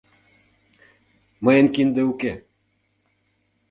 —Мыйын 1.43 1.67
кинде 1.75 2.01
уке... 2.11 2.33